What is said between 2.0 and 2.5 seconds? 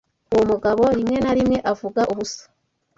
ubusa.